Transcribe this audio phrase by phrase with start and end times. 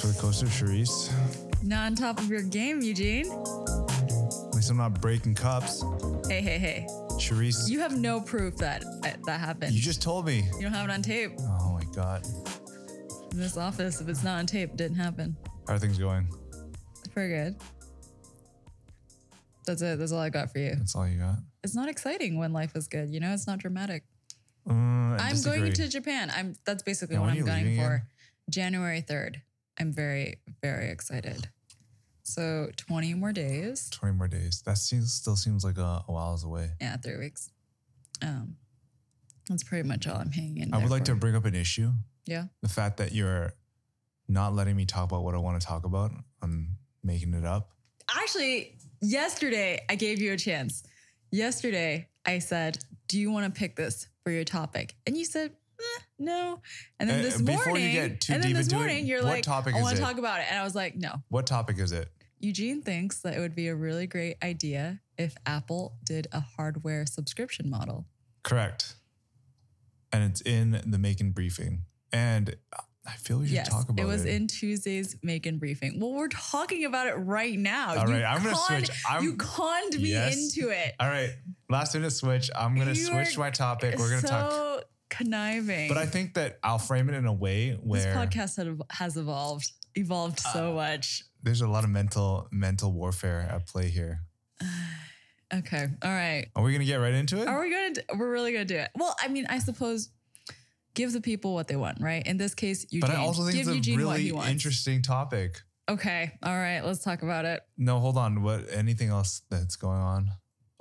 [0.00, 1.12] For the coaster, Charisse.
[1.62, 3.26] Not on top of your game, Eugene.
[3.30, 5.84] At least I'm not breaking cups.
[6.26, 6.86] Hey, hey, hey.
[7.18, 8.82] Charisse, you, have no proof that
[9.26, 9.74] that happened.
[9.74, 10.48] You just told me.
[10.56, 11.32] You don't have it on tape.
[11.38, 12.26] Oh my God.
[13.32, 15.36] In this office, if it's not on tape, it didn't happen.
[15.68, 16.26] How are things going?
[17.12, 17.56] Pretty good.
[19.66, 19.98] That's it.
[19.98, 20.76] That's all I got for you.
[20.76, 21.36] That's all you got?
[21.62, 23.10] It's not exciting when life is good.
[23.10, 24.04] You know, it's not dramatic.
[24.66, 25.58] Uh, I'm disagree.
[25.58, 26.32] going to Japan.
[26.34, 26.54] I'm.
[26.64, 28.02] That's basically Yeah, what I'm gunning for.
[28.48, 29.42] January third.
[29.78, 31.48] I'm very, very excited.
[32.22, 33.90] So 20 more days.
[33.90, 34.62] 20 more days.
[34.66, 36.70] That seems, still seems like a, a whiles away.
[36.80, 37.50] Yeah, three weeks.
[38.22, 38.56] Um,
[39.48, 40.74] that's pretty much all I'm hanging in.
[40.74, 41.90] I would like to bring up an issue.
[42.26, 42.44] Yeah.
[42.62, 43.54] The fact that you're
[44.30, 46.12] not letting me talk about what I want to talk about.
[46.40, 47.72] I'm making it up.
[48.08, 50.82] Actually, yesterday I gave you a chance.
[51.32, 55.52] Yesterday I said, "Do you want to pick this for your topic?" And you said,
[56.20, 56.60] "No."
[56.98, 58.78] And then Uh, this before you morning, get too and then deep this into it,
[58.78, 60.62] morning, you're what like, topic "I is want to it?" talk about it," and I
[60.64, 62.08] was like, "No." What topic is it?
[62.38, 67.04] Eugene thinks that it would be a really great idea if Apple did a hardware
[67.06, 68.06] subscription model.
[68.42, 68.94] Correct.
[70.12, 71.84] And it's in the Macon briefing.
[72.12, 72.56] And
[73.06, 74.06] I feel we should Yes, talk about it it.
[74.06, 76.00] was in Tuesday's Macon briefing.
[76.00, 77.90] Well, we're talking about it right now.
[77.96, 79.04] All you right, I'm gonna conned- switch.
[79.08, 80.36] I'm- you conned me Yes.
[80.36, 80.94] into it.
[80.98, 81.30] All right.
[81.68, 82.50] Last minute switch.
[82.56, 83.98] I'm going to You switch my topic.
[83.98, 84.84] We're going to so talk.
[85.24, 85.88] Conniving.
[85.88, 89.70] But I think that I'll frame it in a way where this podcast has evolved,
[89.94, 91.22] evolved Uh, so much.
[91.42, 94.20] there's a lot of mental mental warfare at play here.
[95.52, 96.46] Okay, all right.
[96.54, 97.48] Are we going to get right into it?
[97.48, 97.94] Are we gonna?
[97.94, 98.88] Do, we're really gonna do it?
[98.94, 100.10] Well, I mean, I suppose
[100.94, 102.24] give the people what they want, right?
[102.24, 103.00] In this case, Eugene.
[103.00, 105.60] but I also think give it's a Eugene he really interesting topic.
[105.88, 106.82] Okay, all right.
[106.82, 107.62] Let's talk about it.
[107.76, 108.44] No, hold on.
[108.44, 110.30] What anything else that's going on?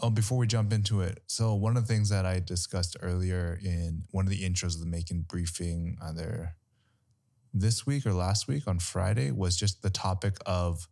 [0.01, 1.21] Oh, before we jump into it.
[1.27, 4.79] So one of the things that I discussed earlier in one of the intros of
[4.79, 6.55] the Macon briefing, either
[7.53, 10.87] this week or last week on Friday, was just the topic of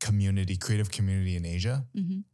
[0.00, 1.84] community, creative community in Asia.
[1.94, 2.24] Mhm.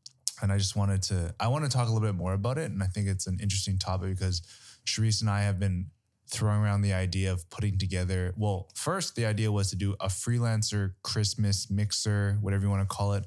[0.43, 2.71] And I just wanted to, I want to talk a little bit more about it.
[2.71, 4.43] And I think it's an interesting topic because
[4.85, 5.91] Charisse and I have been
[6.29, 10.07] throwing around the idea of putting together, well, first, the idea was to do a
[10.07, 13.27] freelancer Christmas mixer, whatever you want to call it.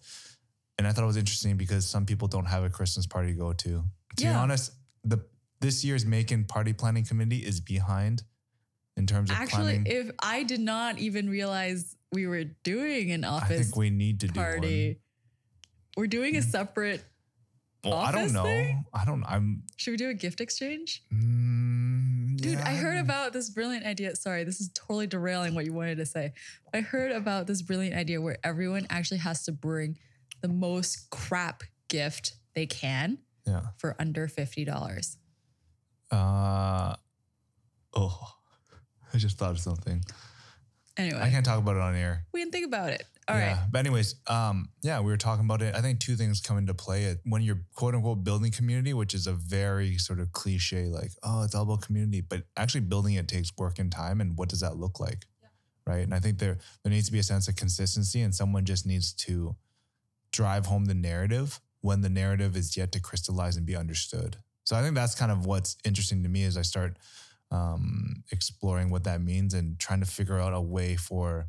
[0.79, 3.37] And I thought it was interesting because some people don't have a Christmas party to
[3.37, 3.83] go to.
[4.15, 4.71] To be honest,
[5.03, 5.19] the
[5.59, 8.23] this year's Macon Party Planning Committee is behind
[8.95, 9.87] in terms of Actually, planning.
[9.87, 14.21] if I did not even realize we were doing an office, I think we need
[14.21, 14.99] to do party,
[15.97, 17.03] we're doing a separate.
[17.81, 17.91] one.
[17.91, 18.43] Well, I don't know.
[18.43, 18.85] thing?
[18.93, 19.25] I don't.
[19.25, 19.63] I'm.
[19.75, 21.03] Should we do a gift exchange?
[21.13, 24.15] Mm, Dude, yeah, I heard about this brilliant idea.
[24.15, 26.31] Sorry, this is totally derailing what you wanted to say.
[26.73, 29.97] I heard about this brilliant idea where everyone actually has to bring
[30.41, 33.67] the most crap gift they can Yeah.
[33.77, 35.17] for under $50.
[36.11, 36.95] Uh.
[37.95, 38.33] Oh,
[39.13, 40.03] I just thought of something.
[40.97, 42.25] Anyway, I can't talk about it on air.
[42.33, 43.03] we can think about it.
[43.27, 43.45] All right.
[43.45, 43.65] yeah.
[43.71, 45.73] But anyways, um, yeah, we were talking about it.
[45.75, 49.27] I think two things come into play when you're quote unquote building community, which is
[49.27, 52.21] a very sort of cliche, like, oh, it's all about community.
[52.21, 54.19] But actually building it takes work and time.
[54.19, 55.25] And what does that look like?
[55.85, 55.99] Right.
[56.03, 58.85] And I think there there needs to be a sense of consistency and someone just
[58.85, 59.55] needs to
[60.31, 64.37] drive home the narrative when the narrative is yet to crystallize and be understood.
[64.63, 66.97] So I think that's kind of what's interesting to me as I start
[67.51, 71.47] um, exploring what that means and trying to figure out a way for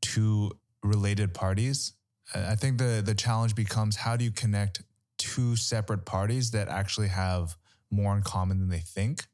[0.00, 0.52] two
[0.82, 1.92] related parties.
[2.34, 4.82] I think the the challenge becomes how do you connect
[5.18, 7.56] two separate parties that actually have
[7.90, 9.26] more in common than they think,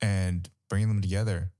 [0.00, 1.52] and bringing them together.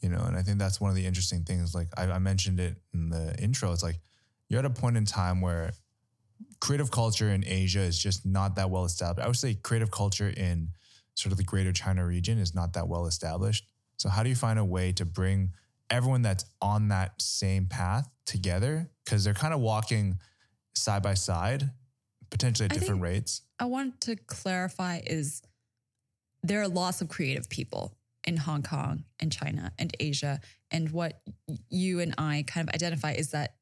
[0.00, 1.74] You know, and I think that's one of the interesting things.
[1.74, 3.72] Like I, I mentioned it in the intro.
[3.72, 4.00] It's like
[4.48, 5.72] you're at a point in time where
[6.66, 9.24] creative culture in Asia is just not that well established.
[9.24, 10.70] I would say creative culture in
[11.14, 13.68] sort of the greater China region is not that well established.
[13.98, 15.52] So how do you find a way to bring
[15.90, 18.90] everyone that's on that same path together?
[19.04, 20.18] Because they're kind of walking
[20.74, 21.70] side by side,
[22.30, 23.42] potentially at different rates.
[23.60, 25.42] I want to clarify is
[26.42, 30.40] there are lots of creative people in Hong Kong and China and Asia.
[30.72, 31.22] And what
[31.70, 33.54] you and I kind of identify is that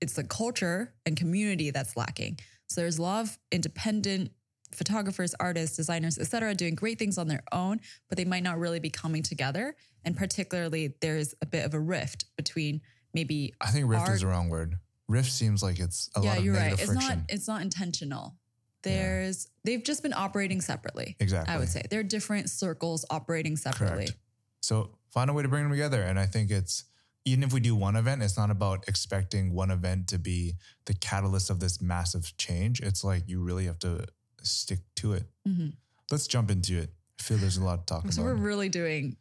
[0.00, 2.38] it's the culture and community that's lacking.
[2.68, 4.32] So there's a lot of independent
[4.72, 8.58] photographers, artists, designers, et cetera, doing great things on their own, but they might not
[8.58, 9.74] really be coming together.
[10.04, 12.80] And particularly, there's a bit of a rift between
[13.14, 14.76] maybe I think rift is the wrong word.
[15.08, 16.44] Rift seems like it's a yeah, lot of.
[16.44, 16.70] Yeah, you're right.
[16.70, 17.18] negative It's friction.
[17.18, 18.36] not it's not intentional.
[18.82, 21.16] There's they've just been operating separately.
[21.18, 21.52] Exactly.
[21.52, 24.06] I would say they're different circles operating separately.
[24.06, 24.18] Correct.
[24.60, 26.02] So find a way to bring them together.
[26.02, 26.84] And I think it's
[27.28, 30.54] even if we do one event, it's not about expecting one event to be
[30.86, 32.80] the catalyst of this massive change.
[32.80, 34.06] It's like you really have to
[34.42, 35.24] stick to it.
[35.46, 35.74] Mhm.
[36.10, 36.92] Let's jump into it.
[37.20, 39.16] I feel there's a lot to talk So we're really doing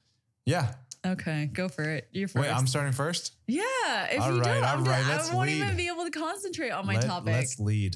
[0.46, 0.76] Yeah.
[1.06, 2.08] Okay, go for it.
[2.12, 2.42] You're first.
[2.48, 3.34] Wait, I'm starting first.
[3.48, 3.62] yeah,
[4.10, 5.62] if All you right, don't, I'm gonna- I won't lead.
[5.62, 7.34] even be able to concentrate on my Let- topic.
[7.34, 7.96] Let's lead.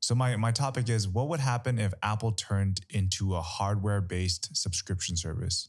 [0.00, 4.56] So my my topic is what would happen if Apple turned into a hardware based
[4.56, 5.68] subscription service.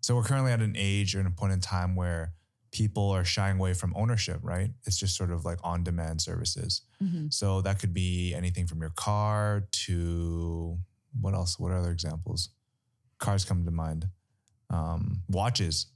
[0.00, 2.32] So we're currently at an age or a point in time where
[2.76, 4.70] people are shying away from ownership, right?
[4.86, 6.82] It's just sort of like on demand services.
[7.02, 7.32] Mhm.
[7.32, 10.78] So that could be anything from your car to
[11.20, 11.58] what else?
[11.58, 12.50] What are other examples?
[13.18, 14.08] Cars come to mind.
[14.68, 15.86] Um, watches,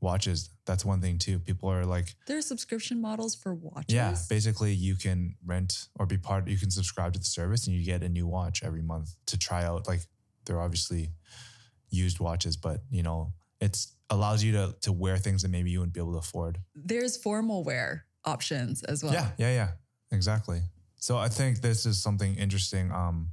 [0.00, 0.50] watches.
[0.66, 1.38] That's one thing too.
[1.38, 3.94] People are like, There are subscription models for watches.
[3.94, 6.48] yeah, basically you can rent or be part.
[6.48, 9.38] You can subscribe to the service and you get a new watch every month to
[9.38, 9.86] try out.
[9.86, 10.00] Like
[10.44, 11.12] they're obviously
[11.90, 15.80] used watches, but you know it's allows you to to wear things that maybe you
[15.80, 16.58] wouldn't be able to afford.
[16.74, 19.12] There's formal wear options as well.
[19.12, 19.68] Yeah, yeah, yeah,
[20.10, 20.62] exactly.
[20.96, 22.90] So I think this is something interesting.
[22.90, 23.28] Um,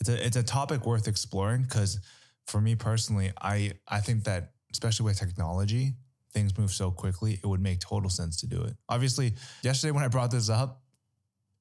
[0.00, 1.98] it's a it's a topic worth exploring because
[2.46, 5.94] for me personally, I I think that especially with technology,
[6.32, 7.40] things move so quickly.
[7.42, 8.76] It would make total sense to do it.
[8.88, 10.82] Obviously, yesterday when I brought this up,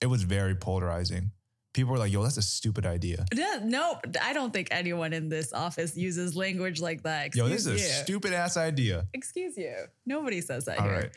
[0.02, 1.32] it was very polarizing.
[1.75, 5.27] People were like, "Yo, that's a stupid idea." Yeah, no, I don't think anyone in
[5.27, 7.36] this office uses language like that.
[7.36, 9.06] Yo, this is a stupid ass idea.
[9.13, 9.75] Excuse you.
[10.06, 10.94] Nobody says that All here.
[10.95, 11.12] right,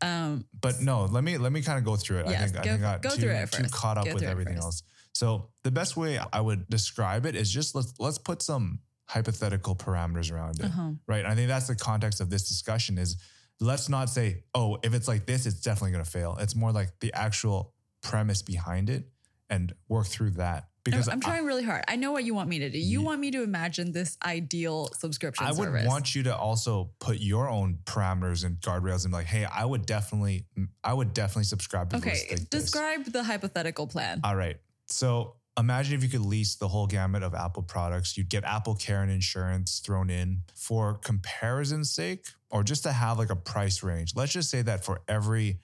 [0.00, 2.26] Um, but no, let me let me kind of go through it.
[2.28, 4.04] I Yes, think I go- think I got go too, through it too caught up
[4.04, 4.82] Go with everything else.
[5.14, 9.74] So the best way I would describe it is just let's let's put some hypothetical
[9.74, 10.66] parameters around it.
[10.66, 10.90] uh-huh.
[11.08, 11.24] Right.
[11.24, 13.16] I think that's the context of this discussion is
[13.58, 16.36] let's not say, oh, if it's like this, it's definitely gonna fail.
[16.38, 19.08] It's more like the actual premise behind it
[19.50, 20.68] and work through that.
[20.84, 21.84] Because I'm, I'm I- trying really hard.
[21.86, 22.78] I know what you want me to do.
[22.78, 25.86] You Ye- want me to imagine this ideal subscription I would service.
[25.86, 29.64] want you to also put your own parameters and guardrails and be like, hey, I
[29.66, 30.46] would definitely,
[30.82, 32.30] I would definitely subscribe to okay, this.
[32.30, 32.62] Like this.
[32.62, 34.20] describe the hypothetical plan.
[34.24, 34.56] All right.
[34.86, 38.16] So imagine if you could lease the whole gamut of Apple products.
[38.16, 43.18] You'd get Apple Care and insurance thrown in for comparison's sake, or just to have
[43.18, 44.12] like a price range.
[44.16, 45.58] Let's just say that for every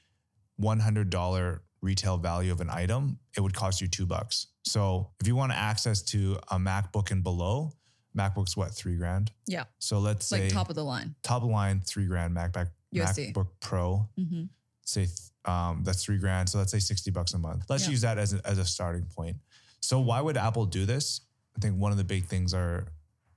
[0.60, 4.46] $100 retail value of an item, it would cost you two bucks.
[4.64, 7.72] So if you want access to a MacBook and below,
[8.16, 9.30] MacBook's what, three grand?
[9.46, 9.64] Yeah.
[9.78, 11.14] So let's It's say top of the line.
[11.22, 13.32] top of the line, three grand MacBook, USD.
[13.34, 14.44] MacBook Pro hmm
[14.86, 15.06] say
[15.46, 16.46] um, that's three grand.
[16.50, 17.64] So let's say 60 bucks a month.
[17.70, 17.90] Let's Yeah.
[17.92, 19.36] use that as a, as a starting point.
[19.80, 21.22] So why would Apple do this?
[21.56, 22.86] I think one of the big things are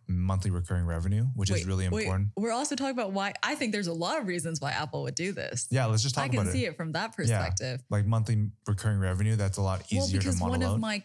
[0.07, 2.30] monthly recurring revenue, which is really important.
[2.38, 5.15] we're also talking about why I think there's a lot of reasons why Apple would
[5.15, 5.68] do this.
[5.69, 6.69] Yeah, let's just talk I can see it.
[6.69, 6.77] it.
[6.77, 7.83] from that perspective.
[7.89, 10.80] Like monthly recurring revenue, that's a lot Well, easier because to model one of out.
[10.80, 11.04] my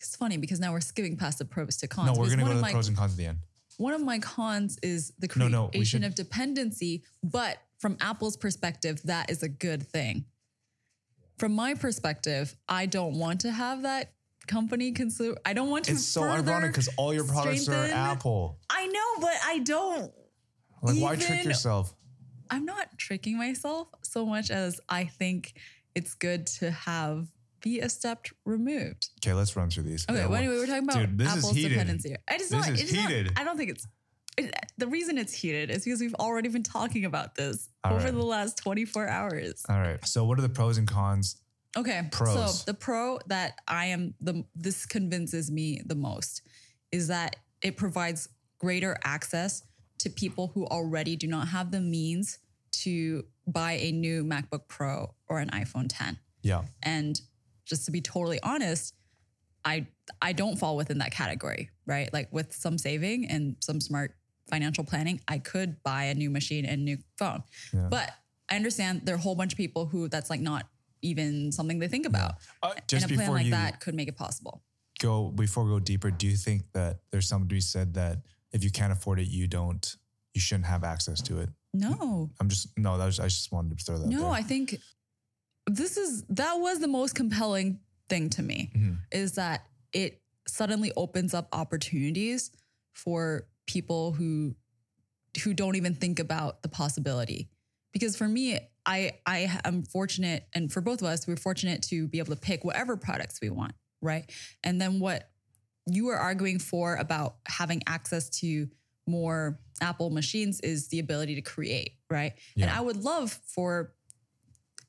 [0.00, 2.06] it's funny because now we're skipping past the pros to cons.
[2.06, 3.38] no, we're because going to go to the my pros and cons at the end.
[3.78, 8.36] one of my cons is the creation no, we should- of dependency, but from Apple's
[8.36, 10.24] perspective, that is a good thing.
[11.38, 14.12] From my perspective, I don't want to have that
[14.46, 15.36] company consume.
[15.44, 15.92] I don't want to.
[15.92, 18.58] It's so ironic because all your products are Apple.
[18.70, 20.12] I know, but I don't.
[20.82, 21.94] Like, why trick yourself?
[22.50, 25.52] I'm not tricking myself so much as I think
[25.94, 27.28] it's good to have
[27.60, 29.10] be a step removed.
[29.22, 30.06] Okay, let's run through these.
[30.08, 31.68] Okay, Yeah, well, anyway, we're talking about Dude, this is Apple's heated.
[31.70, 32.16] dependency.
[32.28, 33.32] I just This not, is it's not- heated.
[33.36, 33.86] I don't think it's
[34.38, 38.04] it, the reason it's heated is because we've already been talking about this All over
[38.04, 38.14] right.
[38.14, 39.62] the last 24 hours.
[39.68, 40.02] All right.
[40.06, 41.36] So, what are the pros and cons?
[41.76, 42.02] Okay.
[42.10, 42.60] Pros.
[42.60, 46.42] So the pro that I am the this convinces me the most
[46.90, 49.62] is that it provides greater access
[49.98, 52.38] to people who already do not have the means
[52.72, 56.18] to buy a new MacBook Pro or an iPhone 10.
[56.42, 56.62] Yeah.
[56.82, 57.20] And
[57.66, 58.94] just to be totally honest,
[59.64, 59.86] I
[60.20, 62.12] I don't fall within that category, right?
[62.12, 64.14] Like with some saving and some smart
[64.48, 67.42] financial planning, I could buy a new machine and new phone.
[67.72, 67.88] Yeah.
[67.90, 68.10] But
[68.48, 70.66] I understand there are a whole bunch of people who that's like not
[71.02, 72.34] even something they think about.
[72.62, 74.62] Uh, just and a plan before like that could make it possible.
[75.00, 78.18] go before we go deeper, do you think that there's somebody who said that
[78.52, 79.96] if you can't afford it, you don't,
[80.34, 81.48] you shouldn't have access to it?
[81.72, 82.30] No.
[82.40, 84.06] I'm just no, that was I just wanted to throw that.
[84.08, 84.30] No, there.
[84.30, 84.76] I think
[85.66, 87.78] this is that was the most compelling
[88.08, 88.98] thing to me Mhm.
[89.12, 92.50] is that it suddenly opens up opportunities
[92.92, 94.56] for people who
[95.44, 97.48] who don't even think about the possibility.
[97.92, 98.58] Because for me,
[98.90, 102.40] I I am fortunate and for both of us, we're fortunate to be able to
[102.40, 104.28] pick whatever products we want, right?
[104.64, 105.30] And then what
[105.86, 108.68] you are arguing for about having access to
[109.06, 112.32] more Apple machines is the ability to create, right?
[112.60, 113.94] And I would love for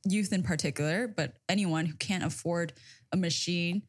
[0.03, 2.73] youth in particular, but anyone who can't afford
[3.11, 3.83] a machine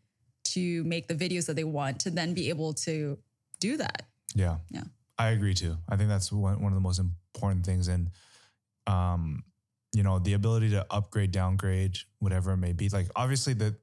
[0.45, 3.19] to make the videos that they want to then be able to
[3.61, 4.03] do that.
[4.35, 4.59] Yeah.
[4.71, 4.85] Yeah.
[5.19, 5.79] I agree too.
[5.89, 7.89] I think that's one, one of the most important things.
[7.89, 8.11] And,
[8.87, 9.45] um,
[9.93, 12.89] you know, the ability to upgrade, downgrade, whatever it may be.
[12.89, 13.77] Like, obviously, the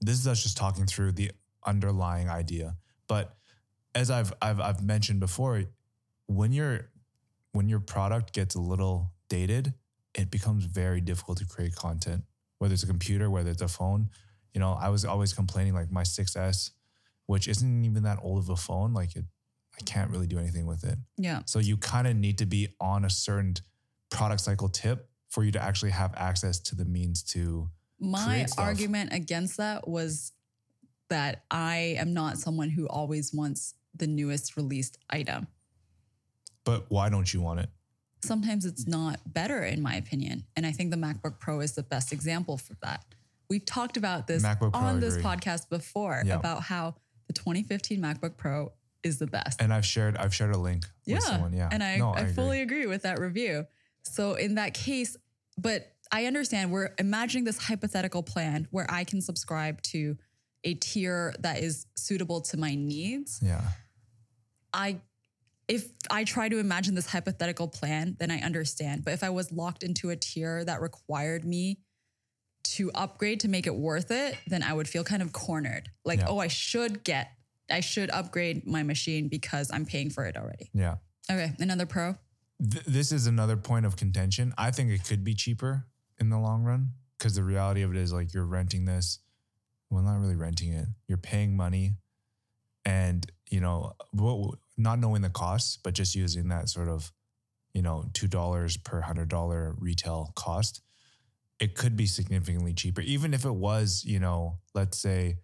[0.00, 1.30] this is us just talking through the
[1.64, 2.76] underlying idea.
[3.08, 3.36] But
[3.94, 5.62] as I've I've I've mentioned before,
[6.26, 6.90] when you're
[7.52, 9.74] when your product gets a little dated,
[10.14, 12.24] it becomes very difficult to create content,
[12.58, 14.08] whether it's a computer, whether it's a phone.
[14.54, 16.70] You know, I was always complaining like my 6S,
[17.26, 19.24] which isn't even that old of a phone, like it,
[19.78, 20.98] I can't really do anything with it.
[21.16, 21.40] Yeah.
[21.46, 23.54] So you kind of need to be on a certain
[24.10, 29.14] product cycle tip for you to actually have access to the means to My argument
[29.14, 30.32] against that was
[31.08, 35.46] that I am not someone who always wants the newest released item.
[36.64, 37.70] but why don't you want it?
[38.22, 40.44] Sometimes it's not better, in my opinion.
[40.54, 43.04] And I think the MacBook Pro is the best example for that.
[43.48, 46.36] We've talked about this MacBook on I this podcast before Yeah.
[46.36, 46.94] about how
[47.26, 48.72] the 2015 MacBook Pro
[49.02, 49.60] is the best.
[49.62, 51.16] And I've shared I've shared a link yeah.
[51.16, 51.52] with someone.
[51.52, 51.68] Yeah.
[51.72, 52.32] And I, No, I, agree.
[52.34, 53.66] fully agree with that review.
[54.02, 55.16] So in that case,
[55.58, 60.16] but I understand we're imagining this hypothetical plan where I can subscribe to
[60.64, 63.40] a tier that is suitable to my needs.
[63.42, 63.62] Yeah.
[64.72, 65.00] I
[65.68, 69.04] if I try to imagine this hypothetical plan, then I understand.
[69.04, 71.78] But if I was locked into a tier that required me
[72.64, 75.88] to upgrade to make it worth it, then I would feel kind of cornered.
[76.04, 76.26] Like, Yeah.
[76.28, 77.30] oh, I should get,
[77.70, 80.68] I should upgrade my machine because I'm paying for it already.
[80.74, 80.96] Yeah.
[81.30, 82.16] Okay, another pro.
[82.62, 84.54] Th- this is another point of contention.
[84.56, 85.86] I think it could be cheaper
[86.18, 89.18] in the long run because the reality of it is like you're renting this.
[89.90, 90.86] Well, not really renting it.
[91.08, 91.96] You're paying money,
[92.84, 93.92] and you know,
[94.78, 97.12] not knowing the costs, but just using that sort of,
[97.74, 100.82] you know, two dollars per hundred dollar retail cost.
[101.60, 105.38] It could be significantly cheaper, even if it was, you know, let's say,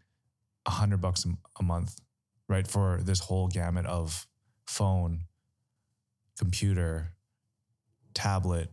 [0.66, 1.26] a hundred bucks
[1.60, 2.00] a month,
[2.48, 4.26] right, for this whole gamut of
[4.66, 5.24] phone,
[6.38, 7.12] computer,
[8.14, 8.70] tablet,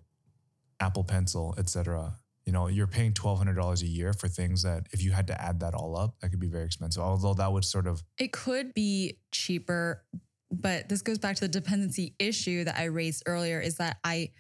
[0.80, 2.18] Apple Pencil, etc.
[2.46, 5.28] You know, you're paying twelve hundred dollars a year for things that, if you had
[5.28, 7.02] to add that all up, that could be very expensive.
[7.02, 10.06] Although that would sort of It could be cheaper,
[10.52, 14.32] but this goes back to the dependency issue that I raised earlier is that I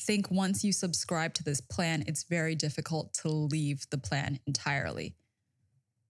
[0.00, 5.16] think once you subscribe to this plan, it's very difficult to leave the plan entirely.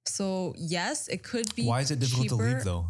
[0.07, 2.89] So, yes, it could be why is it difficult to leave though?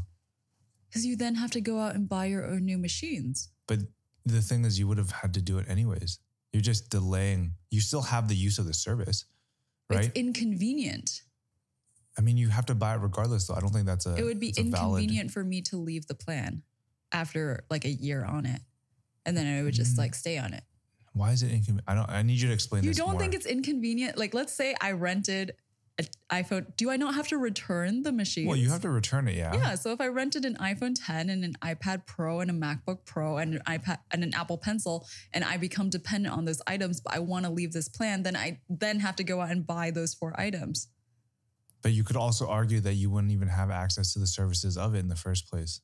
[0.89, 3.51] Because you then have to go out and buy your own new machines.
[3.69, 3.79] But
[4.27, 6.19] the thing is, you would have had to do it anyways.
[6.53, 7.53] You're just delaying.
[7.71, 9.25] You still have the use of the service,
[9.89, 10.07] right?
[10.07, 11.23] It's inconvenient.
[12.19, 13.55] I mean, you have to buy it regardless, though.
[13.55, 14.17] I don't think that's a.
[14.17, 16.63] it would be a valid- inconvenient for me to leave the plan
[17.13, 18.61] after like a year on it.
[19.25, 19.99] And then I would just Mm.
[19.99, 20.65] like stay on it.
[21.13, 21.85] Why is it inconvenient?
[21.87, 22.09] I don't.
[22.09, 23.21] I need you to explain You don't more.
[23.21, 24.17] think it's inconvenient?
[24.17, 25.55] Like, let's say I rented
[26.31, 26.76] iPhone.
[26.76, 28.47] Do I not have to return the machine?
[28.47, 29.55] Well, you have to return it, yeah.
[29.55, 29.75] Yeah.
[29.75, 33.38] So if I rented an iPhone 10 and an iPad Pro and a MacBook Pro
[33.38, 37.14] and an iPad and an Apple Pencil, and I become dependent on those items, but
[37.14, 39.90] I want to leave this plan, then I then have to go out and buy
[39.90, 40.88] those four items.
[41.83, 44.95] But you could also argue that you wouldn't even have access to the services of
[44.95, 45.81] it in the first place.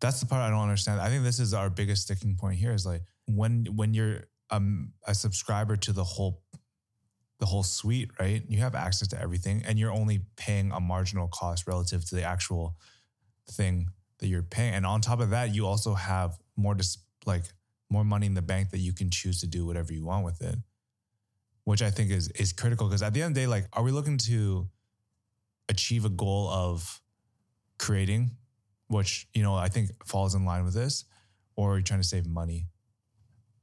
[0.00, 1.00] That's the part I don't understand.
[1.00, 4.92] I think this is our biggest sticking point here is like when when you're um,
[5.06, 6.42] a subscriber to the whole
[7.40, 8.42] the whole suite, right?
[8.48, 12.22] You have access to everything and you're only paying a marginal cost relative to the
[12.22, 12.76] actual
[13.50, 14.74] thing that you're paying.
[14.74, 17.44] And on top of that, you also have more dis- like
[17.90, 20.40] more money in the bank that you can choose to do whatever you want with
[20.40, 20.56] it
[21.64, 23.82] which I think is is critical because at the end of the day, like, are
[23.82, 24.68] we looking to
[25.68, 27.00] achieve a goal of
[27.78, 28.32] creating,
[28.88, 31.04] which you know I think falls in line with this,
[31.56, 32.66] or are you trying to save money?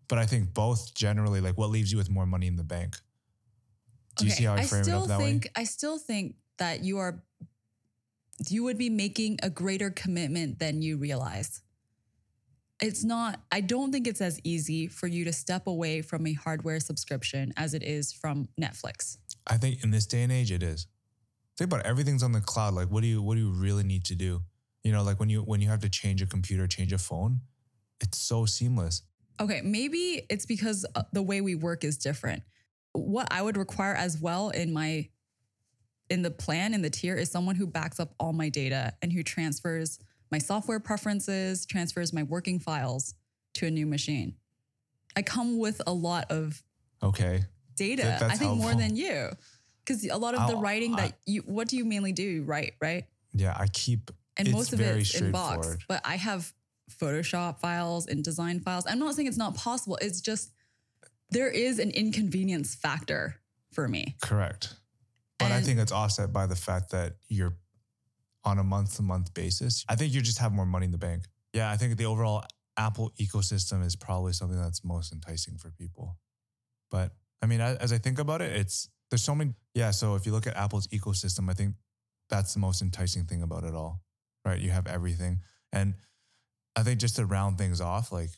[0.07, 2.95] But I think both generally, like, what leaves you with more money in the bank?
[4.17, 5.51] Do you see how I frame it still up that think way?
[5.55, 7.23] I still think that you are
[8.49, 11.61] you would be making a greater commitment than you realize.
[12.79, 16.33] It's not, I don't think it's as easy for you to step away from a
[16.33, 19.17] hardware subscription as it is from Netflix.
[19.47, 20.85] I think in this day and age, it is.
[21.57, 22.75] Think about it, everything's on the cloud.
[22.75, 24.43] Like, what do you what do you really need to do?
[24.83, 27.41] You know, like when you when you have to change a computer, change a phone,
[27.99, 29.01] it's so seamless.
[29.39, 32.43] Okay, maybe it's because uh, the way we work is different.
[32.93, 35.09] What I would require as well in my
[36.09, 39.11] in the plan in the tier is someone who backs up all my data and
[39.11, 39.99] who transfers
[40.31, 43.13] my software preferences, transfers my working files
[43.55, 44.35] to a new machine.
[45.17, 46.63] I come with a lot of
[47.03, 47.43] Okay.
[47.75, 48.03] data.
[48.03, 49.31] That- I think more than you.
[49.85, 52.23] Cuz a lot of the I'll- writing I- that you what do you mainly do?
[52.23, 53.05] You write, right?
[53.33, 55.77] Yeah, I keep and most of it's in box.
[55.87, 56.53] But I have
[56.89, 58.85] Photoshop files and design files.
[58.87, 59.97] I'm not saying it's not possible.
[60.01, 60.51] It's just
[61.29, 63.35] there is an inconvenience factor
[63.71, 64.15] for me.
[64.21, 64.73] Correct.
[65.39, 67.55] But I think it's offset by the fact that you're
[68.43, 69.85] on a month to month basis.
[69.87, 71.23] I think you just have more money in the bank.
[71.53, 72.43] Yeah, I think the overall
[72.77, 76.17] Apple ecosystem is probably something that's most enticing for people.
[76.89, 79.53] But I mean, as I think about it, it's there's so many.
[79.73, 81.75] Yeah, so if you look at Apple's ecosystem, I think
[82.29, 84.01] that's the most enticing thing about it all,
[84.43, 84.59] right?
[84.59, 85.41] You have everything.
[85.71, 85.95] And
[86.75, 88.29] I think just to round things off, like,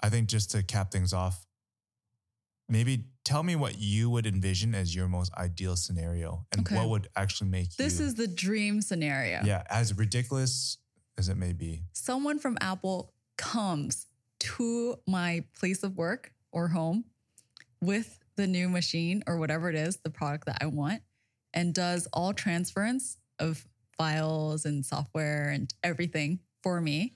[0.00, 1.45] I think just to cap things off,
[2.68, 6.76] maybe tell me what you would envision as your most ideal scenario and Okay.
[6.76, 8.06] what would actually make This you.
[8.06, 9.42] is the dream scenario.
[9.44, 10.78] yeah, as ridiculous
[11.18, 11.82] as it may be.
[11.92, 14.06] Someone from Apple comes
[14.38, 17.04] to my place of work or home
[17.80, 21.02] with the new machine or whatever it is, the product that I want,
[21.54, 27.14] and does all transference of files and software and everything for me.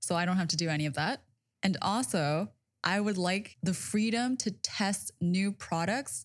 [0.00, 1.22] So I don't have to do any of that.
[1.62, 2.50] And also,
[2.86, 6.24] I would like the freedom to test new products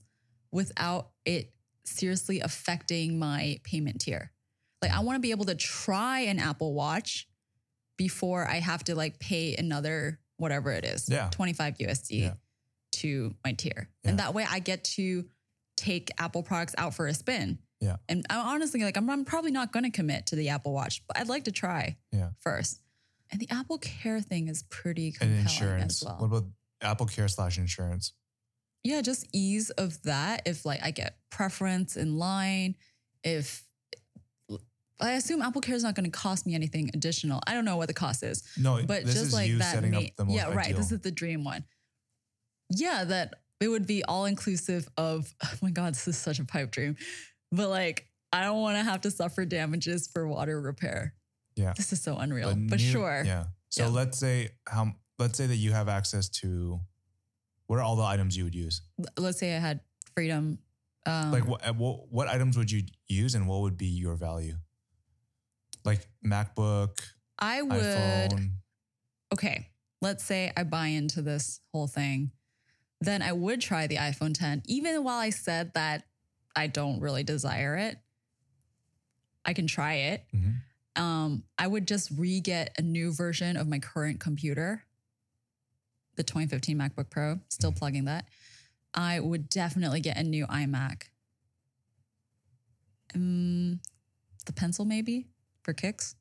[0.52, 1.54] without it
[1.86, 4.32] seriously affecting my payment tier.
[4.82, 7.28] Like I want to be able to try an Apple Watch
[7.98, 11.30] before I have to like pay another whatever it is, Yeah.
[11.32, 12.34] 25 USD Yeah.
[12.94, 13.90] to my tier.
[14.04, 14.10] Yeah.
[14.12, 15.26] And that way I get to
[15.78, 17.60] take Apple products out for a spin.
[17.80, 17.98] Yeah.
[18.08, 21.02] And I'm honestly like I'm, I'm probably not going to commit to the Apple Watch,
[21.08, 22.30] but I'd like to try Yeah.
[22.40, 22.80] first.
[23.32, 26.02] And the Apple Care thing is pretty And compelling insurance.
[26.02, 26.18] as well.
[26.20, 26.44] What about
[26.82, 28.14] Apple Care slash insurance?
[28.84, 30.42] yeah, just ease of that.
[30.48, 32.76] If like I get preference in line,
[33.24, 33.64] if
[35.00, 37.42] I assume Apple Care is not going to cost me anything additional.
[37.48, 39.74] I don't know what the cost is, No, but just like that.
[39.76, 40.76] setting ma- up the most yeah, right.
[40.76, 41.64] This is the dream one.
[42.70, 45.34] Yeah, that it would be all inclusive of.
[45.44, 46.98] Oh my god, this is such a pipe dream,
[47.52, 51.14] but like I don't want to have to suffer damages for water repair.
[51.56, 51.74] Yeah.
[51.76, 52.50] this is so unreal.
[52.50, 53.46] A but new- sure, Yeah.
[53.70, 53.90] So Yeah.
[53.90, 56.80] let's say how let's say that you have access to
[57.68, 58.82] what are all the items you would use?
[59.18, 59.80] Let's say I had
[60.16, 60.60] freedom.
[61.06, 64.56] Um, like what, what what items would you use and what would be your value?
[65.86, 67.00] Like MacBook,
[67.40, 67.74] I would.
[68.32, 68.52] iPhone.
[69.34, 69.70] okay,
[70.02, 72.32] let's say I buy into this whole thing,
[73.00, 76.04] then I would try the iPhone 10, even while I said that
[76.56, 77.98] I don't really desire it.
[79.44, 80.26] I can try it.
[80.36, 80.58] Mhm.
[80.96, 84.84] Um, I would just re get a new version of my current computer,
[86.16, 88.26] the 2015 MacBook Pro, still plugging that.
[88.94, 91.04] I would definitely get a new iMac.
[93.16, 93.80] Um,
[94.46, 95.28] the pencil, maybe
[95.64, 96.16] for kicks.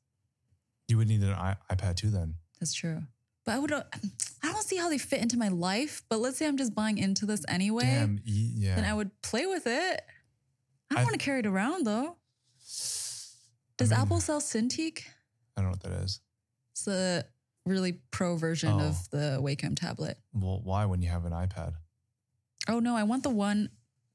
[0.87, 2.35] You would need an I- iPad too then.
[2.59, 3.01] That's true.
[3.45, 3.81] But I would I
[4.43, 6.03] don't see how they fit into my life.
[6.09, 7.83] But let's say I'm just buying into this anyway.
[7.83, 8.75] Damn, yeah.
[8.75, 10.01] Then I would play with it.
[10.89, 12.17] I don't want to carry it around though.
[13.81, 15.03] Does mean- Apple sell Cintiq?
[15.57, 16.21] I don't know what that is.
[16.73, 17.25] It's a
[17.65, 18.79] really pro version Oh.
[18.79, 20.17] of the Wacom tablet.
[20.33, 21.73] Well, why when you have an iPad?
[22.67, 23.69] Oh no, I want the one.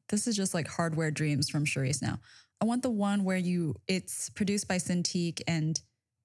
[0.09, 2.21] This is just like hardware dreams from Charisse now.
[2.61, 5.81] I want the one where you it's produced by Cintiq and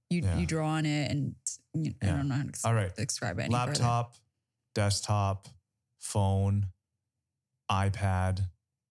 [0.09, 0.37] you Yeah.
[0.37, 1.35] you draw on it and
[1.73, 2.95] you, I don't know how to All right.
[2.95, 3.43] describe it.
[3.43, 3.71] Any further.
[3.71, 4.15] Laptop,
[4.75, 5.47] desktop,
[5.99, 6.67] phone,
[7.69, 8.47] iPad,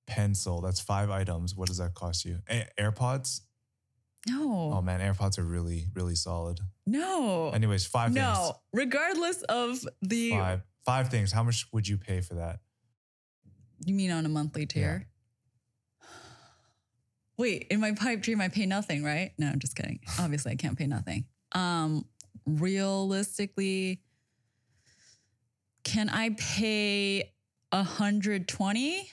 [0.06, 0.60] pencil.
[0.60, 1.54] That's five items.
[1.54, 2.42] What does that cost you?
[2.48, 3.40] A- AirPods?
[4.28, 6.60] No, Oh man, AirPods are really, really solid.
[6.86, 7.50] no.
[7.54, 10.40] Anyways, five no, regardless of the things.
[10.40, 10.62] Five.
[10.84, 11.30] Five things.
[11.32, 12.60] How much would you pay for that?
[13.86, 15.06] you mean on a monthly tier?
[17.38, 19.32] Wait, in my pipe dream, I pay nothing, right?
[19.38, 20.00] No, I'm just kidding.
[20.18, 21.24] Obviously, I can't pay nothing.
[21.52, 22.04] Um,
[22.46, 24.02] realistically,
[25.84, 27.32] can I pay
[27.70, 29.10] 120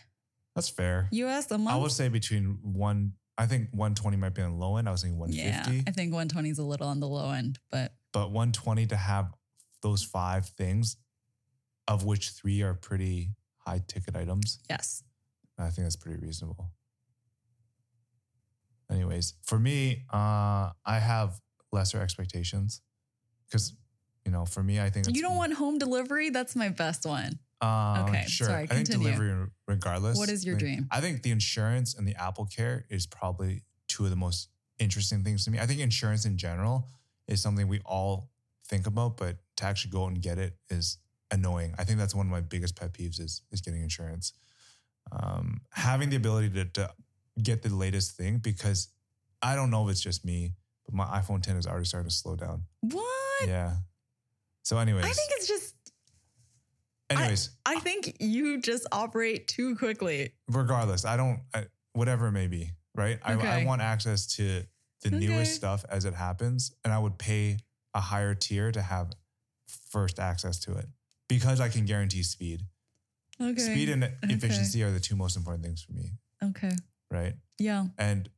[0.56, 1.08] That's fair.
[1.12, 1.76] US a month?
[1.76, 3.14] I would say between one.
[3.38, 4.90] I think 120 might be on the low end.
[4.90, 7.60] I was thinking yeah, 150, I think 120 is a little on the low end,
[7.72, 9.34] but but 120 to have
[9.82, 10.98] those five things,
[11.88, 14.60] of which three are pretty high ticket items.
[14.70, 15.04] yes.
[15.60, 16.72] I think that's pretty reasonable.
[18.92, 22.82] Anyways, for me, uh, I have lesser expectations
[23.46, 23.74] because,
[24.24, 26.30] you know, for me, I think You don't want home delivery?
[26.30, 27.40] That's my best one.
[27.60, 28.48] Um, Okay, sure.
[28.48, 30.18] sorry, I think delivery, regardless.
[30.18, 30.88] What is your like, dream?
[30.92, 35.24] I think the insurance and the Apple Care is probably two of the most interesting
[35.24, 35.60] things to me.
[35.60, 36.88] I think insurance in general
[37.28, 38.30] is something we all
[38.66, 40.98] think about, but to actually go out and get it is
[41.32, 41.74] annoying.
[41.78, 44.34] I think that's one of my biggest pet peeves is is getting insurance.
[45.12, 46.94] Um, having the ability to, to
[47.42, 48.90] get the latest thing because
[49.42, 50.54] I don't know if it's just me,
[50.86, 52.64] but my iPhone 10 is already starting to slow down.
[52.82, 53.48] What?
[53.48, 53.76] Yeah.
[54.64, 55.76] So, anyways, I think it's just,
[57.10, 60.34] anyways, I think you just operate too quickly.
[60.50, 63.20] regardless, I don't, I, whatever it may be, right?
[63.24, 64.64] I, I want access to
[65.02, 65.18] the Okay.
[65.18, 67.58] newest stuff as it happens, and I would pay
[67.94, 69.12] a higher tier to have
[69.90, 70.86] first access to it
[71.28, 72.64] because I can guarantee speed.
[73.40, 73.56] Okay.
[73.62, 76.72] Speed and efficiency are the two most important things for me, Okay.
[77.12, 77.36] right?
[77.60, 77.86] Yeah.
[77.98, 78.30] And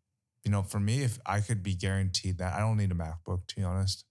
[0.43, 3.45] you know, for me, if I could be guaranteed that, I don't need a MacBook.
[3.47, 4.05] To be honest,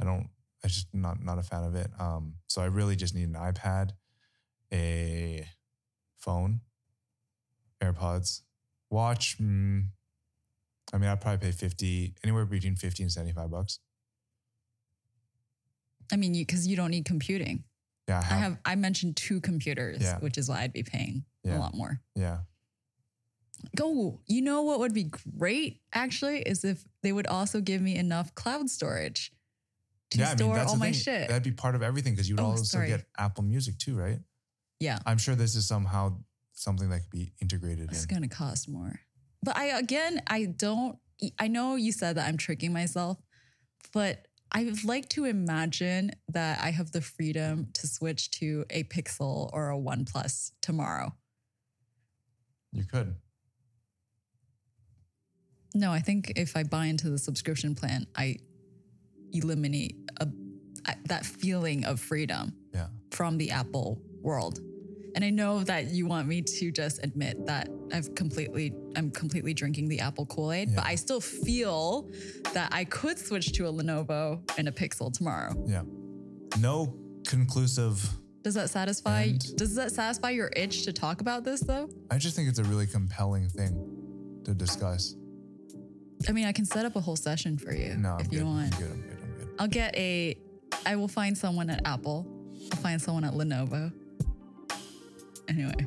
[0.00, 0.28] I don't.
[0.68, 1.90] I just not not a fan of it.
[1.98, 3.92] Um, so I really just need an iPad,
[4.70, 5.46] a
[6.18, 6.60] phone,
[7.82, 8.42] AirPods,
[8.90, 9.38] watch.
[9.40, 9.86] Mm,
[10.92, 13.78] I mean, I'd probably pay fifty, anywhere between fifty and seventy five bucks.
[16.12, 17.64] I mean, you because you don't need computing.
[18.06, 20.18] Yeah, I have I mentioned two computers, Yeah.
[20.18, 21.56] which is why I'd be paying Yeah.
[21.56, 22.02] a lot more.
[22.14, 22.40] Yeah.
[23.74, 25.04] Go, you know what would be
[25.38, 29.32] great actually is if they would also give me enough cloud storage
[30.10, 30.94] to yeah, I mean, that's all my thing.
[30.94, 31.28] shit.
[31.28, 32.88] That'd be part of everything because you would Oh, also sorry.
[32.88, 34.18] get Apple Music too, right?
[34.80, 36.16] yeah, I'm sure this is somehow
[36.52, 38.08] something that could be integrated it's in.
[38.08, 39.00] going to cost more.
[39.42, 40.98] But I again, I don't.
[41.38, 43.18] I know you said that I'm tricking myself,
[43.92, 48.84] but I would like to imagine that I have the freedom to switch to a
[48.84, 51.14] Pixel or a OnePlus tomorrow.
[52.72, 53.14] You could.
[55.74, 58.36] No, I think if I buy into the subscription plan, I
[59.32, 60.28] eliminate a,
[61.06, 62.86] that feeling of freedom Yeah.
[63.10, 64.60] from the Apple world.
[65.14, 69.52] And I know that you want me to just admit that I've completely, I'm completely
[69.54, 72.08] drinking the Apple Kool Aid, but I still feel
[72.54, 75.54] that I could switch to a Lenovo and a Pixel tomorrow.
[75.66, 75.82] Yeah.
[76.60, 76.94] No
[77.26, 78.08] conclusive.
[78.42, 79.22] Does that satisfy?
[79.22, 81.88] And- does that satisfy your itch to talk about this though?
[82.10, 85.16] I just think it's a really compelling thing to discuss.
[86.28, 88.38] I mean, I can set up a whole session for you No, I'm if good.
[88.40, 88.74] you want.
[88.74, 88.90] I'm good.
[88.92, 89.17] I'm good.
[89.58, 90.36] I'll get a.
[90.86, 92.26] I will find someone at Apple.
[92.72, 93.92] I'll find someone at Lenovo.
[95.48, 95.86] Anyway,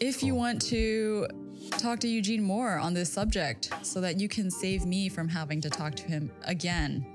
[0.00, 1.26] if you want to
[1.72, 5.60] talk to Eugene more on this subject, so that you can save me from having
[5.60, 7.06] to talk to him again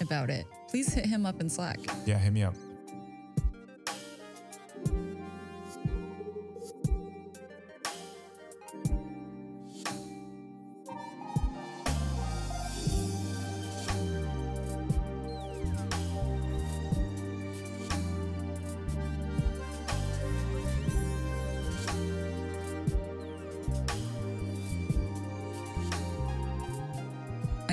[0.00, 1.78] about it, please hit him up in Slack.
[2.06, 2.54] Yeah, hit me up.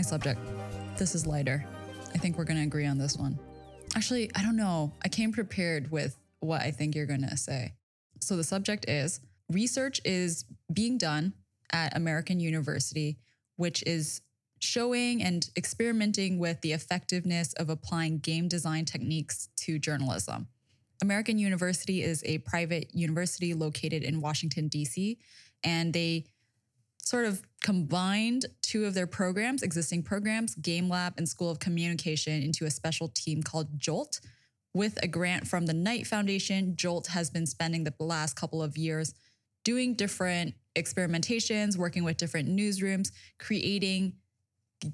[0.09, 0.39] Subject.
[0.97, 1.63] This is lighter.
[2.15, 3.37] I think we're going to agree on this one.
[3.95, 4.91] Actually, I don't know.
[5.03, 7.73] I came prepared with what I think you're going to say.
[8.19, 9.19] So the subject is
[9.49, 11.33] research is being done
[11.71, 13.19] at American University,
[13.57, 14.21] which is
[14.57, 20.47] showing and experimenting with the effectiveness of applying game design techniques to journalism.
[21.03, 25.19] American University is a private university located in Washington, D.C.,
[25.63, 26.25] and they
[27.09, 32.43] sort of combined two of their programs, existing programs, Game Lab and School of Communication,
[32.43, 34.21] into a special team called Jolt.
[34.75, 38.77] With a grant from the Knight Foundation, Jolt has been spending the last couple of
[38.77, 39.15] years
[39.63, 44.13] doing different experimentations, working with different newsrooms, creating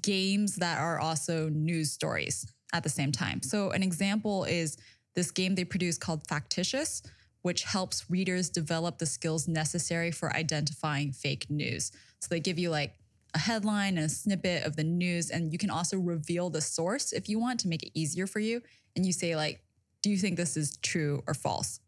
[0.00, 3.42] games that are also news stories at the same time.
[3.42, 4.78] So, an example is
[5.14, 7.02] this game they produce called Factitious,
[7.46, 11.92] which helps readers develop the skills necessary for identifying fake news.
[12.20, 12.94] So, they give you like
[13.34, 17.12] a headline and a snippet of the news, and you can also reveal the source
[17.12, 18.62] if you want to make it easier for you.
[18.94, 19.62] And you say, like,
[20.02, 21.80] do you think this is true or false?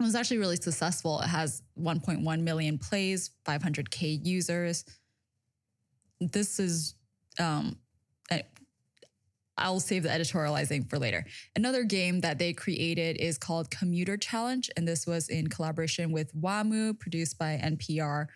[0.00, 1.20] It was actually really successful.
[1.20, 4.84] It has 1.1 million plays, 500K users
[6.30, 6.94] this is
[7.38, 7.76] um
[9.62, 11.24] I'll save the editorializing for later.
[11.56, 16.34] Another game that they created is called Commuter Challenge, and this was in collaboration with
[16.34, 18.26] WAMU, produced by NPR.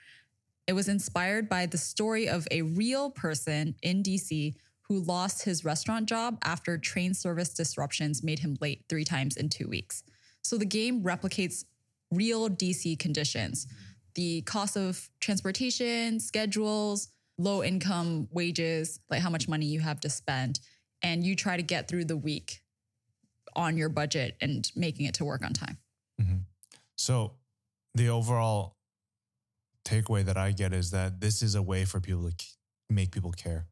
[0.66, 5.64] It was inspired by the story of a real person in DC who lost his
[5.64, 10.04] restaurant job after train service disruptions made him late three times in two weeks.
[10.42, 11.64] So the game replicates
[12.12, 13.66] real DC conditions
[14.14, 20.08] the cost of transportation, schedules, low income wages, like how much money you have to
[20.08, 20.58] spend.
[21.02, 22.60] And you try to get through the week
[23.54, 25.78] on your budget and making it to work on time.
[26.20, 26.36] Mm-hmm.
[26.96, 27.32] So,
[27.94, 28.76] the overall
[29.84, 32.46] takeaway that I get is that this is a way for people to
[32.90, 33.66] make people care.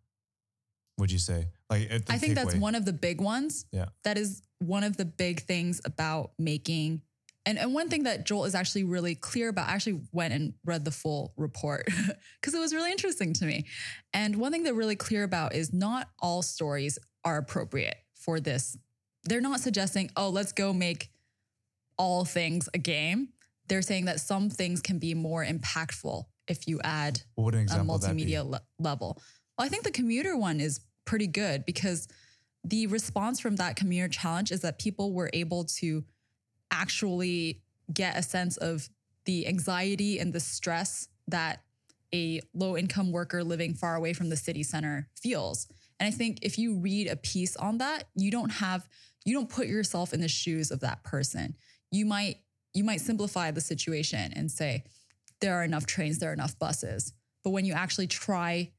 [0.99, 1.49] Would you say?
[1.69, 3.67] Like, I think that's one of the big ones.
[3.73, 3.87] Yeah.
[4.05, 7.03] That is one of the big things about making.
[7.47, 10.55] And, and one thing that Jolt is actually really clear about, I actually went and
[10.65, 11.87] read the full report
[12.41, 13.67] because it was really interesting to me.
[14.13, 18.77] And one thing they're really clear about is not all stories are appropriate for this.
[19.25, 21.11] They're not suggesting, oh, let's go make
[21.97, 23.29] all things a game.
[23.69, 27.63] They're saying that some things can be more impactful if you add What an a
[27.63, 29.21] example multimedia le- level.
[29.57, 32.09] Well, I think the commuter one is pretty good because
[32.65, 36.05] the response from that commuter challenge is that people were able to
[36.71, 38.89] actually get a sense of
[39.25, 41.63] the anxiety and the stress that
[42.13, 45.67] a low income worker living far away from the city center feels.
[46.01, 48.89] And I think if you read a piece on that, you don't have
[49.25, 51.57] you don't put yourself in the shoes of that person.
[51.91, 52.39] You might
[52.75, 54.85] you might simplify the situation and say
[55.41, 57.13] there are enough trains, there are enough buses.
[57.43, 58.73] But when you actually try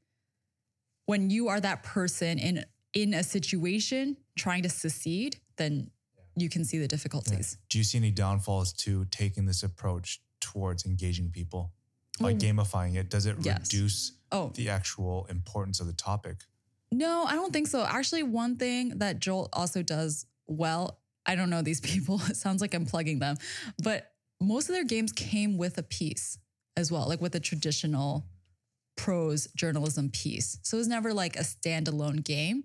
[1.06, 5.91] when you are that person in in a situation trying to secede, then
[6.36, 7.58] you can see the difficulties.
[7.69, 11.71] Do you see any downfalls to taking this approach towards engaging people?
[12.19, 13.60] Like Well, gamifying it, does it yes.
[13.62, 16.43] reduce Oh, the actual importance of the topic?
[16.95, 17.84] No, I don't think so.
[17.84, 22.62] Actually, one thing that Jolt also does well, I don't know these people, it sounds
[22.62, 23.36] like I'm plugging them,
[23.84, 26.38] but most of their games came with a piece
[26.77, 28.25] as well, like with a traditional
[28.95, 30.58] prose journalism piece.
[30.62, 32.63] So it was never like a standalone game,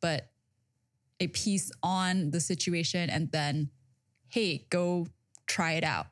[0.00, 0.30] but
[1.18, 3.70] a piece on the situation and then,
[4.28, 5.08] hey, go
[5.48, 6.06] try it out,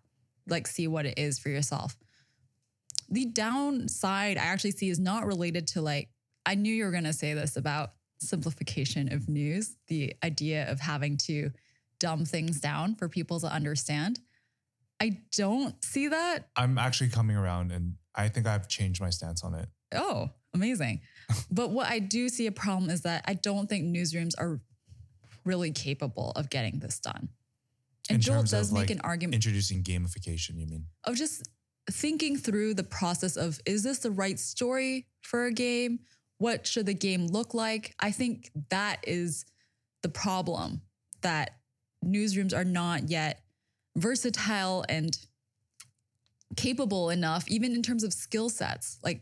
[0.48, 1.96] like see what it is for yourself.
[3.08, 6.08] The downside I actually see is not related to like,
[6.46, 10.80] I knew you were going to say this about simplification of news, the idea of
[10.80, 11.50] having to
[11.98, 14.20] dumb things down for people to understand.
[15.00, 16.48] I don't see that.
[16.56, 19.68] I'm actually coming around and I think I've changed my stance on it.
[19.94, 21.00] Oh, amazing.
[21.50, 24.60] but what I do see a problem is that I don't think newsrooms are
[25.44, 27.28] really capable of getting this done.
[28.08, 30.86] And In Jolt does make like, an argument Introducing gamification, you mean?
[31.04, 31.48] of just
[31.90, 36.00] thinking through the process of is this the right story for a game?
[36.40, 37.94] What should the game look like?
[38.00, 39.44] I think that is
[40.02, 40.80] the problem
[41.20, 41.58] that
[42.02, 43.42] newsrooms are not yet
[43.94, 45.18] versatile and
[46.56, 48.98] capable enough, even in terms of skill sets.
[49.04, 49.20] Like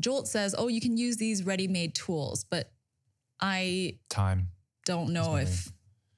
[0.00, 2.72] Jolt says, oh, you can use these ready made tools, but
[3.38, 4.48] I Time.
[4.86, 5.70] don't know if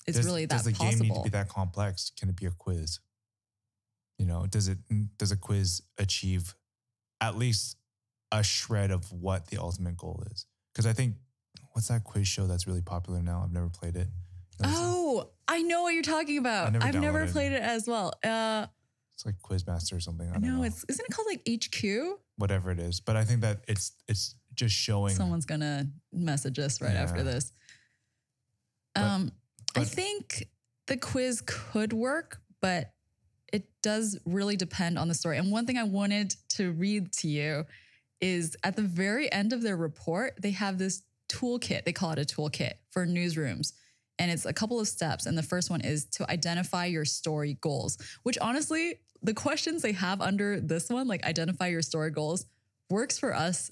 [0.06, 0.90] it's does, really that does the possible.
[1.00, 2.12] game need to be that complex?
[2.16, 3.00] Can it be a quiz?
[4.18, 4.78] You know, does it
[5.18, 6.54] does a quiz achieve
[7.20, 7.76] at least
[8.32, 10.46] a shred of what the ultimate goal is?
[10.72, 11.16] Because I think
[11.72, 13.42] what's that quiz show that's really popular now?
[13.44, 14.08] I've never played it.
[14.64, 16.72] Oh, I know what you're talking about.
[16.72, 18.12] never I've never played it as well.
[18.24, 18.66] Uh,
[19.14, 20.28] It's like Quizmaster or something.
[20.28, 20.62] I don't no, know.
[20.64, 22.18] it's isn't it called like HQ?
[22.36, 23.00] whatever it is.
[23.00, 25.14] But I think that it's it's just showing.
[25.14, 27.22] Someone's gonna message us right after Yeah.
[27.24, 27.52] this.
[28.94, 29.32] But- Um,
[29.76, 30.48] I think
[30.86, 32.92] the quiz could work, but
[33.52, 35.38] it does really depend on the story.
[35.38, 37.64] And one thing I wanted to read to you
[38.20, 41.84] is at the very end of their report, they have this toolkit.
[41.84, 43.72] They call it a toolkit for newsrooms.
[44.18, 45.26] And it's a couple of steps.
[45.26, 49.92] And the first one is to identify your story goals, which honestly, the questions they
[49.92, 52.46] have under this one, like identify your story goals,
[52.90, 53.70] works for us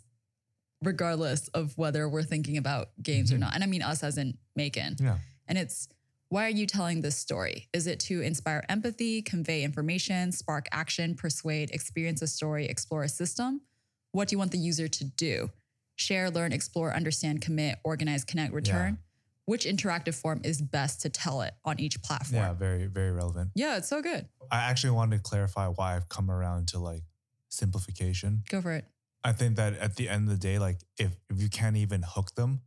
[0.82, 3.40] regardless of whether we're thinking about games or Mhm.
[3.40, 3.54] not.
[3.54, 4.96] And I mean us as in Macon.
[5.00, 5.18] Yeah.
[5.48, 5.88] And it's
[6.28, 7.68] why are you telling this story?
[7.72, 13.08] Is it to inspire empathy, convey information, spark action, persuade, experience a story, explore a
[13.08, 13.60] system?
[14.16, 15.50] What do you want the user to do?
[15.96, 18.96] Share, learn, explore, understand, commit, organize, connect, return.
[19.44, 22.42] Which interactive form is best to tell it on each platform?
[22.42, 22.52] Yeah.
[22.54, 23.50] Very very relevant.
[23.54, 24.26] Yeah, it's so good.
[24.50, 27.02] I actually wanted to clarify why I've come around to like
[27.50, 28.42] simplification.
[28.48, 28.86] Go for it.
[29.22, 32.02] I think that at the end of the day, like if if you can't even
[32.02, 32.62] hook them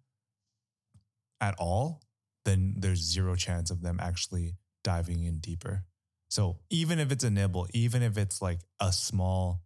[1.42, 2.04] at all,
[2.46, 5.84] then there's zero chance of them actually diving in deeper.
[6.30, 9.64] So even if it's a nibble, even if it's like a small,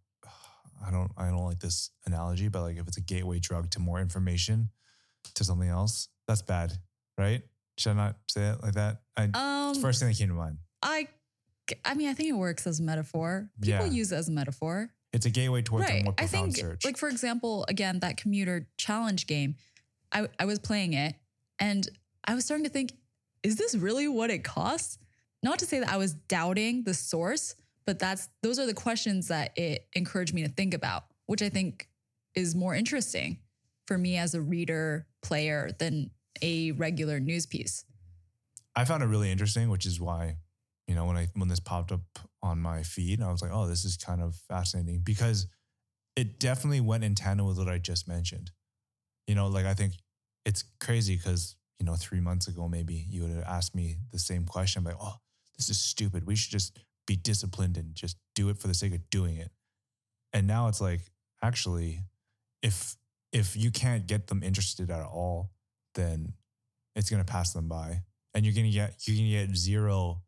[0.86, 3.80] I don't I don't like this analogy, but like if it's a gateway drug to
[3.80, 4.70] more information
[5.34, 6.72] to something else, that's bad,
[7.18, 7.42] right?
[7.78, 9.02] Should I not say it like that?
[9.16, 10.58] I, Um, first thing that came to mind.
[10.82, 11.08] I,
[11.84, 13.50] I mean, I think it works as a metaphor.
[13.60, 13.92] People Yeah.
[13.92, 14.90] use it as a metaphor.
[15.12, 16.04] It's a gateway towards a right.
[16.04, 16.84] more I profound think, search.
[16.84, 19.56] like for example, again that commuter challenge game,
[20.12, 21.14] I I was playing it
[21.58, 21.88] and
[22.26, 22.92] I was starting to think,
[23.42, 24.98] is this really what it costs?
[25.42, 27.54] Not to say that I was doubting the source,
[27.86, 31.48] but that's those are the questions that it encouraged me to think about, which I
[31.48, 31.88] think
[32.34, 33.38] is more interesting
[33.86, 36.10] for me as a reader player than
[36.42, 37.84] a regular news piece.
[38.74, 40.38] I found it really interesting, which is why,
[40.86, 42.00] you know, when I when this popped up
[42.42, 45.46] on my feed, I was like, oh, this is kind of fascinating because
[46.16, 48.50] it definitely went in tandem with what I just mentioned.
[49.26, 49.94] You know, like I think
[50.44, 54.18] it's crazy because, you know, three months ago, maybe you would have asked me the
[54.18, 55.14] same question, like, oh,
[55.56, 56.26] this is stupid.
[56.26, 59.50] We should just be disciplined and just do it for the sake of doing it.
[60.32, 61.00] And now it's like,
[61.42, 62.00] actually,
[62.62, 62.96] if
[63.32, 65.50] if you can't get them interested at all,
[65.94, 66.34] then
[66.94, 68.02] it's gonna pass them by
[68.34, 70.22] and you're gonna get you're gonna get zero.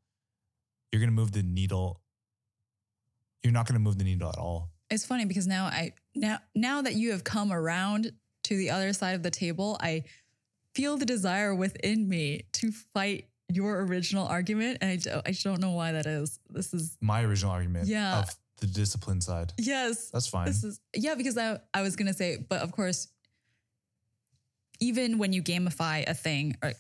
[0.92, 2.00] You're gonna move the needle.
[3.42, 4.70] You're not gonna move the needle at all.
[4.90, 8.12] It's funny because now I now now that you have come around
[8.44, 10.04] to the other side of the table, I
[10.74, 15.60] feel the desire within me to fight your original argument, and I don't, I don't
[15.60, 16.38] know why that is.
[16.50, 18.20] This is My original argument Yeah.
[18.20, 19.52] of the discipline side.
[19.58, 20.46] yes, That's fine.
[20.46, 23.08] this is yeah because I I was gonna say, but of course,
[24.80, 26.72] even when you gamify a thing, or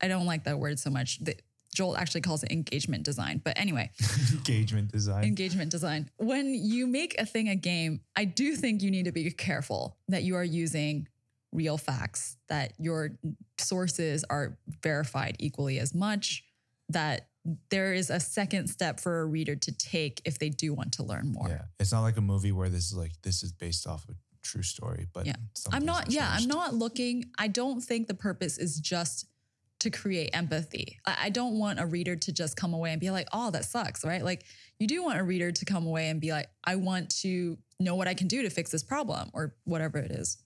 [0.00, 1.18] I don't like that word so much.
[1.18, 1.36] The,
[1.72, 3.90] Jolt actually calls it engagement design, but anyway,
[4.32, 5.22] Engagement design.
[5.22, 6.10] engagement design.
[6.16, 9.96] When you make a thing a game, I do think you need to be careful
[10.08, 11.06] that you are using
[11.52, 13.18] real facts, that your
[13.58, 16.44] sources are verified equally as much,
[16.88, 17.28] that
[17.70, 21.02] there is a second step for a reader to take if they do want to
[21.02, 21.48] learn more.
[21.48, 21.62] Yeah.
[21.78, 24.62] It's not like a movie where this is like, this is based off a true
[24.62, 25.36] story, but Yeah.
[25.72, 29.26] I'm not, yeah, I'm not looking, I don't think the purpose is just
[29.80, 30.98] to create empathy.
[31.06, 33.64] I, I don't want a reader to just come away and be like, oh, that
[33.64, 34.22] sucks, right?
[34.22, 34.44] Like,
[34.78, 37.94] you do want a reader to come away and be like, I want to know
[37.94, 40.36] what I can do to fix this problem or whatever it is.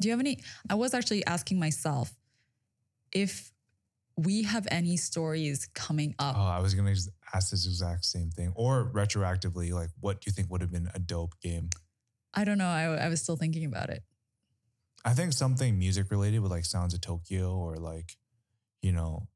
[0.00, 0.38] Do you have any?
[0.68, 2.12] I was actually asking myself
[3.12, 3.52] if
[4.16, 6.36] we have any stories coming up.
[6.36, 10.28] Oh, I was gonna just ask this exact same thing, or retroactively, like, what do
[10.28, 11.68] you think would have been a dope game?
[12.32, 12.66] I don't know.
[12.68, 14.02] I, I was still thinking about it.
[15.04, 18.16] I think something music related with like Sounds of Tokyo, or like,
[18.82, 19.28] you know,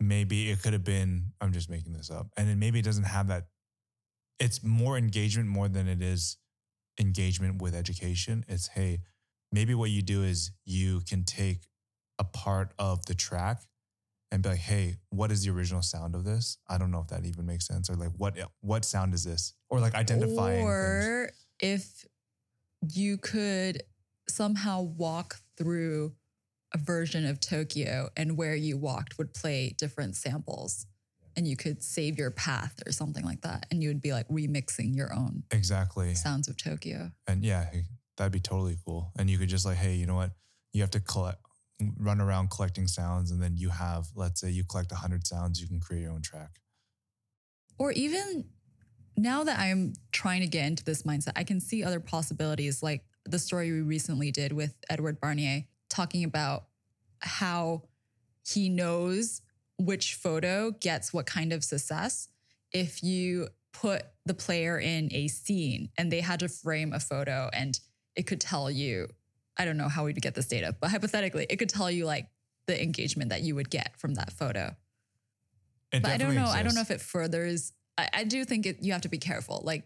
[0.00, 1.32] maybe it could have been.
[1.40, 3.48] I'm just making this up, and then maybe it doesn't have that.
[4.38, 6.38] It's more engagement more than it is
[6.98, 8.44] engagement with education.
[8.48, 9.00] It's hey,
[9.52, 11.68] maybe what you do is you can take
[12.18, 13.62] a part of the track
[14.30, 16.56] and be like, hey, what is the original sound of this?
[16.68, 17.90] I don't know if that even makes sense.
[17.90, 19.52] Or like what what sound is this?
[19.68, 21.06] Or like identifying things.
[21.06, 22.06] Or if
[22.90, 23.82] you could
[24.28, 26.14] somehow walk through
[26.74, 30.86] a version of Tokyo and where you walked would play different samples
[31.36, 33.66] and you could save your path or something like that.
[33.70, 36.14] And you would be like remixing your own Exactly.
[36.14, 37.12] sounds of Tokyo.
[37.26, 37.70] And yeah,
[38.22, 39.10] that'd be totally cool.
[39.18, 40.30] And you could just like, hey, you know what?
[40.72, 41.38] You have to collect,
[41.98, 45.66] run around collecting sounds, and then you have, let's say, you collect hundred sounds, you
[45.66, 46.60] can create your own track.
[47.78, 48.44] Or even
[49.16, 53.04] now that I'm trying to get into this mindset, I can see other possibilities like
[53.24, 56.66] the story we recently did with Edward Barnier talking about
[57.18, 57.82] how
[58.46, 59.42] he knows
[59.78, 62.28] which photo gets what kind of success
[62.72, 67.50] if you put the player in a scene and they had to frame a photo
[67.52, 67.80] and
[68.16, 69.08] it could tell you
[69.56, 72.26] I don't know how we'd get this data, but hypothetically, it could tell you like
[72.66, 74.74] the engagement that you would get from that photo.
[75.92, 76.46] It but I don't know.
[76.46, 77.72] I don't know if it furthers.
[77.98, 79.60] I, I do think it, you have to be careful.
[79.62, 79.84] Like,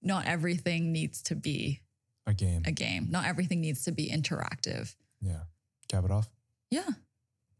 [0.00, 1.80] not everything needs to be
[2.26, 2.62] a game.
[2.66, 3.08] a game.
[3.10, 4.94] Not everything needs to be interactive.
[5.20, 5.40] yeah.
[5.88, 6.28] Cap it off.
[6.70, 6.88] Yeah.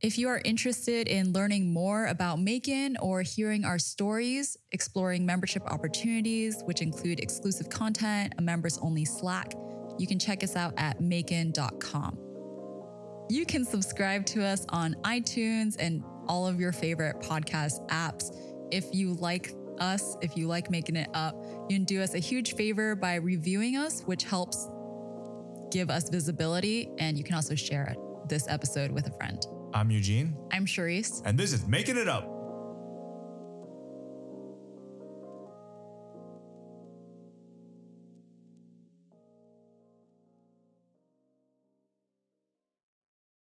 [0.01, 5.65] If you are interested in learning more about Macon or hearing our stories, exploring membership
[5.67, 9.55] opportunities, which include exclusive content, a members only Slack,
[9.99, 12.17] you can check us out at macon.com.
[13.29, 18.33] You can subscribe to us on iTunes and all of your favorite podcast apps.
[18.71, 21.35] If you like us, if you like making it up,
[21.69, 24.69] you can do us a huge favor by reviewing us, which helps
[25.73, 26.89] give us visibility.
[26.99, 27.97] And you can also share
[28.29, 29.45] this episode with a friend.
[29.75, 31.23] I'm Eugene, I'm Charisse.
[31.25, 32.38] and this is Making It Up.